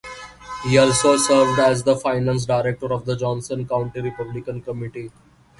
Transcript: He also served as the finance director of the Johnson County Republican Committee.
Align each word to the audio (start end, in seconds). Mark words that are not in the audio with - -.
He 0.63 0.79
also 0.79 1.15
served 1.15 1.59
as 1.59 1.83
the 1.83 1.95
finance 1.95 2.47
director 2.47 2.91
of 2.91 3.05
the 3.05 3.15
Johnson 3.15 3.67
County 3.67 4.01
Republican 4.01 4.59
Committee. 4.63 5.11